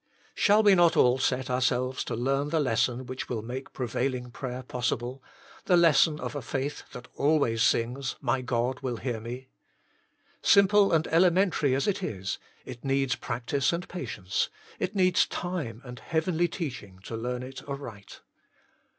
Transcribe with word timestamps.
Shall 0.33 0.63
we 0.63 0.73
not 0.73 0.97
all 0.97 1.19
set 1.19 1.47
ourselves 1.47 2.03
to 2.05 2.15
learn 2.15 2.49
the 2.49 2.59
lesson 2.59 3.05
which 3.05 3.29
will 3.29 3.43
make 3.43 3.71
prevailing 3.71 4.31
prayer 4.31 4.63
possible 4.63 5.21
the 5.65 5.77
lesson 5.77 6.19
of 6.19 6.35
a 6.35 6.41
faith 6.41 6.85
that 6.93 7.07
always 7.13 7.61
sings," 7.61 8.15
My 8.33 8.41
God 8.41 8.79
will 8.79 8.97
hear 8.97 9.19
me"? 9.19 9.49
Simple 10.41 10.91
and 10.91 11.05
elementary 11.09 11.75
as 11.75 11.85
it 11.87 12.01
is, 12.01 12.39
it 12.65 12.83
needs 12.83 13.15
practice 13.15 13.71
and 13.71 13.87
patience, 13.87 14.49
it 14.79 14.95
needs 14.95 15.27
time 15.27 15.83
and 15.85 15.99
heavenly 15.99 16.47
teaching, 16.47 16.97
to 17.03 17.15
learn 17.15 17.43
it 17.43 17.61
aright. 17.69 18.21